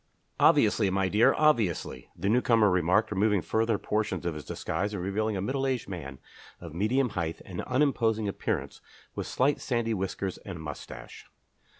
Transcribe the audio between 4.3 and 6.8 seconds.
his disguise and revealing a middle aged man of